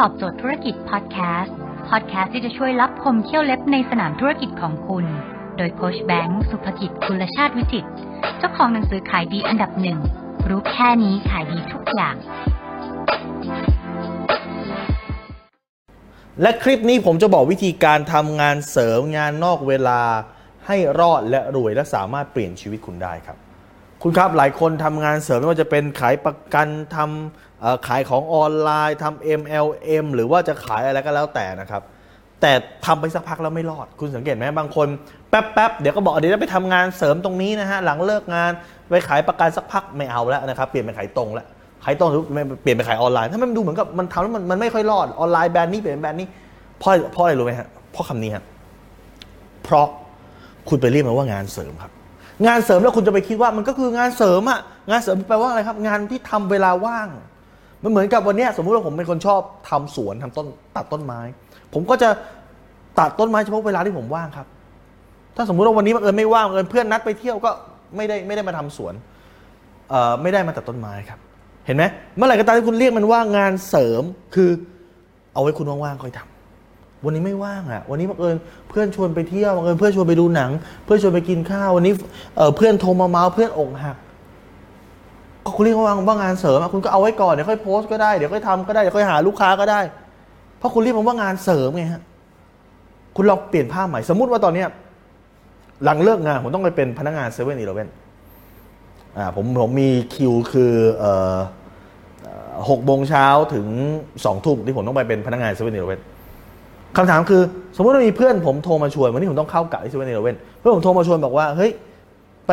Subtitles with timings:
[0.00, 1.54] ตอบโจทย์ธุรกิจพอดแคสต์
[1.88, 5.04] พอดแคสต์ที่จะช่วยรับพมเที่ยวเล็บในสนามธุรกิจของคุณ
[5.56, 7.86] โดยโคชแบงค์สุภกิจคุณชาติวิจิต
[8.38, 9.98] เจ้าของหนังสือขายดีอันดับหนึ่ง
[10.48, 12.16] รู้แค่นี้ขายดีทุกอย่าง
[16.42, 20.00] และคลิปนี้ผมจะบอกวิธีการทำงานเสริมงานนอกเวลา
[20.66, 23.43] ให้รอดและรวยและสามารถเปลี่ยนชีวิตคุณได้ครับ
[24.06, 31.82] คุณครับหลายคนทำงานเสริมไม่ว่าจะเป็นขายประกันทำขายของออนไลน์ทำ MLM หรือว่าจะขายอะไรก็แล้วแต่นะครับ
[32.40, 32.52] แต่
[32.86, 34.88] ทำไปสักพักแล้วไม่รอด คุณสังเกตไหมบางคน
[35.30, 38.52] แป๊บๆเดี๋ยวก็บอกเดี๋ยวจะไปทำงานเสริมตรงนี้นะฮะหลังเลิกงาน
[38.90, 41.46] ไปขายประกันสักพักไม่เอาแล้วนะครับเปลี่ยนไปขายตรงแล้ว
[41.84, 42.22] ขายตรงหรือ
[42.62, 46.28] เปลี่ยนไปขายออนไลน์ถ้ามันดูเหมือนกับมันทำแล้วมันมันไม่ค่อยรอดออนไลน์แบรนด์นี้เปลี่ยนแบรนด์นี้
[46.78, 48.44] เพราะเพราะอะไรรู้ไหมฮะเพราะคำนี้ฮะ
[49.64, 49.86] เพราะ
[50.68, 51.92] คุณไปเรียกมันว่างานเสริมครับ
[52.46, 57.08] งานเสริมแล้วคุณจะไปคิดว่ามันก็คืองานเสริมอะงานเสริมแปลว่าอะไรครับ งานที่ทำเวลาว่าง
[57.82, 61.20] มันเหมือนกับวันนี้สมมุติว่าผมเป็นคนชอบทำสวนทำต้นตัดต้นไม้
[61.74, 62.08] ผมก็จะ
[62.98, 64.46] ตัดต้นไม้เฉพาะเวลาที่ผมว่างครับ
[65.36, 67.50] ถ้าสมมุติว่าวันนี้บังเอิญไม่ว่างเอิญเพื่อนนัดไปเที่ยวก็
[67.96, 68.94] ไม่ได้ไม่ได้มาทำสวน
[69.90, 71.18] เอ่อไม่ได้มาตัดต้นไม้ครับ
[71.66, 71.84] เห็นไหม
[72.16, 74.02] เมื่อไหร่ก็ตามที่คุณเรียกมันว่างานเสริม
[74.34, 74.50] คือ
[75.34, 76.33] เอาไว้คุณว่างๆค่อยทำ
[77.04, 78.36] วันนี้ไม่ว่างอะ วันนี้บังเอิญ
[78.68, 80.50] เพื่อนชวนไปเที่ยวบังเอิญเพื่อนชวนไปดูหนัง
[80.84, 81.92] เพื่อนชวนไปกินข้าววันนี้
[82.36, 83.96] เเพื่อนโทรมาเมาส์เพื่อนอกหัก
[85.44, 89.80] ก็คุณเรียกว่าว่างานเสริมอะคุณก็เอาไว้ก่อนเดี๋ยวค่อยโพสต์ก็ได้เดี๋ยวค่อยทำก็ได้เดี๋ยวค่อยหาลูกค้าก็ได้
[90.58, 92.02] เพราะคุณเรียกมันว่างานเสริมไงฮะ
[93.16, 94.68] คุณลองเปลี่ยนภาพใหม่สมมติว่าตอนเนี้ย
[95.84, 97.88] หลังเลิกงานผมต้องไปเป็นพนักงานเซเว่นอีเลเว่น
[99.16, 101.36] อ่าผมผมมีคิวคือเอ่อ
[102.70, 103.66] หกโมงเช้าถึง
[104.24, 106.00] สองทุ่มที่ผมต้องไปเป็นพนักงานเซเว่นอีเลเว่น
[106.96, 107.42] คำถามคือ
[107.76, 111.70] สมมติว่ามีเพื่อนผมโทรมาชวนวันนี้ผมต้องเข้ากะที่เซเว่นอีเลเว่นเพื่อนผมโทรมาชวนบอกว่าเฮ้ย
[112.46, 112.52] ไป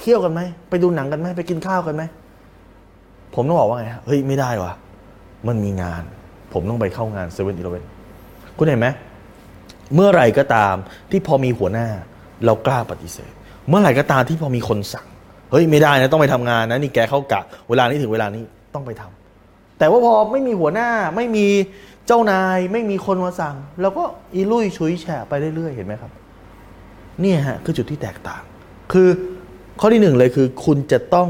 [0.00, 2.02] เที่ยวกันไหมไปดูหนังกันไหมไปกินข้าวกันไหม
[3.34, 4.72] ผมต้องบอกว่าไงฮะเฮ้ยไม่ได้ว่ะ
[5.48, 6.02] มันมีงาน
[6.52, 7.84] ผมต้องไปเข้างานเซเว่นอีเลเว่น
[8.56, 8.88] คุณเห็นไหม
[9.94, 10.74] เมื่อไหร่ก็ตาม
[11.10, 11.86] ที่พอมีหัวหน้า
[12.44, 13.32] เรากล้าปฏิเสธ
[13.68, 15.06] เมื่อไหร่ก็ตามที่พอมีคนสั่ง
[15.50, 18.42] เฮ้ยไม่ได้นะต้องไปทำงานนะนี่แกเข้ากะเวลานี้ถึงเวลานี้
[18.74, 21.46] ต้องไปทำแต่ว่าพอไม่มีหัวหน้าไม่มี
[22.06, 26.12] เจ้านายไม่มีคนมาสั่งเราก็อีลุยชุยแฉะไปเรื่อยๆเห็นไหมครับ
[27.20, 28.42] เนี่ยฮะคือจุดที่แตกต่าง
[28.92, 29.08] คือ
[29.80, 31.28] ข้อที่หนึ่งเลยคือคุณจะต้อง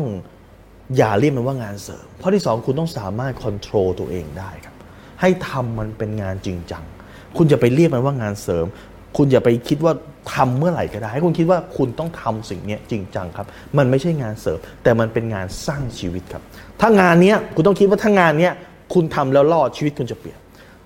[0.97, 4.75] อย่าเรียกมันว่างานเสริม ข้อที่สองคุณต้องสามารถควบคุมตัวเองได้ครับ
[5.20, 6.84] ให้ทำมันเป็นงานจริงจัง
[7.37, 8.66] คุณจะไปเรียกมันว่างานเสริม
[9.16, 9.93] คุณอย่าไปคิดว่า
[10.34, 13.47] ทำเมื่อไหร่ก็ได้ ให้คุณคิดว่าคุณต้องทำสิ่งนี้จริงจังครับ
[13.78, 16.43] มันไม่ใช่งานเสริม แต่มันเป็นงานสร้างชีวิตครับ
[16.81, 18.50] ถ้างานนี้คุณต้องคิดว่าถ้างานนี้
[18.94, 20.38] คุณทำแล้วรอดชีวิตคุณจะเปลี่ยน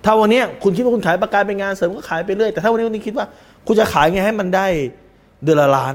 [0.05, 3.25] ถ้าวันนี้คุณคิดว่าคุณขายประกันเป็นงานเสริมก็ขายไปเรื่อยแต่ถ้าวันนี้คุณคิดว่า
[3.67, 4.67] คุณจะขายไงให้มันได้
[5.43, 5.93] เดือนละล้าน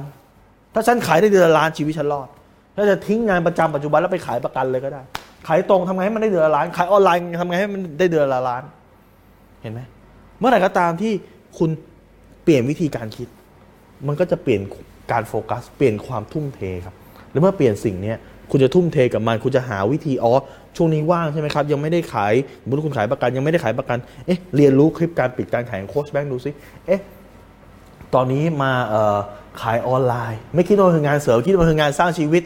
[0.74, 2.28] ถ้าฉันขายได้เดือนละล้านชีวิตฉันรอด
[2.76, 5.02] ถ้าจะทิ้งงานประจำปัจจุบันแล้วไปขายประกันเลยก็ได้
[5.46, 8.62] ขายตรงทำไงให้มันได้เดือนละล้าน ขายออนไลน์ทำไงให้มันได้เดือนละล้าน
[9.62, 9.80] เห็นไหม
[10.38, 11.12] เมื่อไหร่ก็ตามที่
[11.58, 11.70] คุณ
[12.42, 13.28] เปลี่ยนวิธีการคิด
[14.06, 14.60] มันก็จะเปลี่ยน
[15.12, 16.94] การโฟกัส เปลี่ยนความทุ่มเทครับ
[17.30, 18.14] หรือเมื่อเปลี่ยนสิ่งนี้
[18.50, 20.32] คุณจะทุ่มเทกับมัน คุณจะหาวิธีอ๋อ
[20.76, 26.50] ช่วงนี้ว่างใช่ไหมครับ ยังไม่ได้ขายสมมติคุณขายประกันยังไม่ได้ขายประกันเอ๊ะเรียนรู้คลิปการปิดการขายของโค้ชแบงค์ดูซิ
[26.86, 27.00] เอ๊ะ
[28.14, 28.72] ตอนนี้มา
[29.62, 32.42] ขายออนไลน์ ไม่คิดว่ามันคืองานเสริมคิดว่ามันคืองานสร้างชีวิต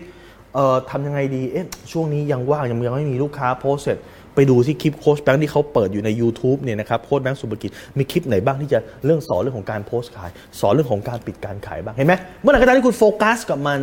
[0.54, 3.98] เอ่อทำยังไงดีเอ๊ะช่วงนี้ยังว่างยังยังไม่มีลูกค้าโพสต์เสร็จ
[4.34, 10.30] ไปดูที่คลิปโค้ชแบงค์ที่เขาเปิดอยู่ใน YouTube เนี่ยนะครับโค้ชแบงค์สุภกิจมีคลิปไหนบ้างที่จะเรื่องสอนเรื่องของการโพสต์ขาย
[10.60, 13.80] สอนเรื่องของการปิดการขายบ้างเห็นไหมเมื่อไหร่ก็ตามที่คุณโฟกัสกับมัน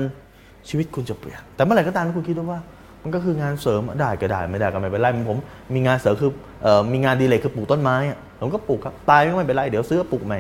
[0.69, 2.59] ชีวิตคุณจะเปลี่ยน แต่เมื่อไหร่ก็ตามที่คุณคิดว่า
[3.03, 5.37] มันก็คืองานเสริมได้ก็ได้ไม่ได้ก็ไม่เป็นไรผม
[5.73, 6.31] มีงานเสริมคือ
[6.93, 10.39] มีงานดีเลยคือปลูกต้นไม้อะผมก็ปลูกครับตายก็ไม่เป็นไรเดี๋ยวซื้อปลูกใหม่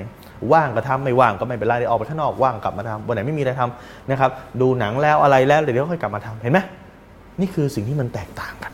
[0.53, 6.59] ว่างก็ทำไม่ว่างก็ไม่เป็นไรเดี๋ยวออกไปข้างนอกว่างกลับมาทำวันไหนไม่มีอะไรทำนะครับดูหนังแล้วอะไรแล้วเดี๋ยวค่อยกลับมาทำเห็นไหม
[7.39, 8.71] นี่คือสิ่งที่มันแตกต่างกัน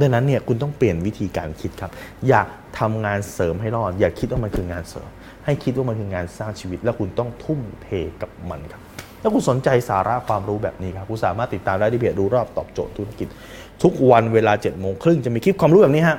[0.00, 1.90] ดังนั้นเนี่ยคุณต้องเปลี่ยนวิธีการคิดครับ
[2.28, 2.40] อย่า
[2.78, 5.08] ทำงานเสริมให้รอด อย่าคิดว่ามันคืองานเสริม
[5.44, 7.88] ให้คิดว่ามันคืองานสร้างชีวิต แล้วคุณต้องทุ่มเท
[8.22, 8.80] กับมันครับ
[9.26, 13.28] ถ้าคุณสนใจสาระความรู้แบบนี้ครับคุณสามารถติดตามได้ที่เพจรู้รอบตอบโจทย์ธุรกิจ
[13.82, 16.16] ทุกวันเวลา7จ็ดโมงครึ่งจะมีคลิปความรู้แบบนี้ฮะ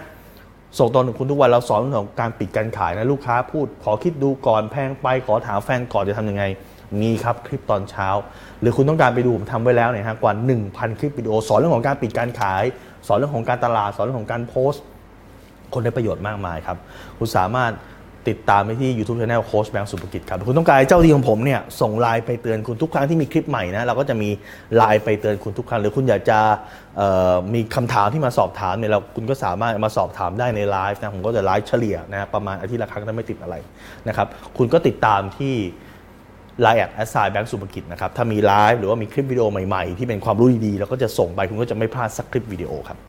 [0.79, 6.43] ส่งตอนถึงคุณทุกวันเราสอนเรื่องของการปิดการขายนะลูกค้าพูด ขอคิดดูก่อนแพงไปขอถามแฟนก่อนจะทำยังไง
[7.01, 8.07] มีครับคลิปตอนเช้า
[8.61, 10.33] หรือคุณต้องการไปดูผมทำไว้แล้วเนี่ยฮะกว่า
[10.65, 12.63] 1,000 คลิปวิดีโอสอนเรื่องของการปิดการขาย
[13.07, 14.83] สอนเรื่องของการตลาดสอนเรื่องของการโพสต์
[15.73, 16.77] คนได้ประโยชน์มากมายครับ
[17.17, 17.71] คุณสามารถ
[18.29, 24.29] ติดตามไปที่ YouTube Channel โค้ชแบงค์สุภกิจครับคุณต้องการเจ้าที่ของผมเนี่ยส่งไลน์ไปเตือนคุณทุกครั้งที่มีคลิปใหม่นะเราก็จะมี
[24.75, 26.39] ไลน์ไปเตือนคุณทุกครั้ง หรือคุณอยากจะ
[27.53, 33.55] มีคำถามที่มาสอบถามเนี่ยเราคุณก็สามารถมาสอบถามได้ในไลฟ์นะผมก็จะไลฟ์เฉลี่ยนะประมาณอาทิตย์ละครั้งถ้าไม่ติดอะไร
[34.07, 34.27] นะครับ
[34.57, 35.55] คุณก็ติดตามที่
[36.61, 42.97] ไลน์ add at sign แบงก์สุภกิจนะครับถ้ามีไลฟ์หรือว่ามีคลิปวิดีโอใหม่ๆ ที่เป็นความรู้ดีๆเราก็จะส่งไปคุณก็จะไม่พลาดสักคลิปวิดีโอครับ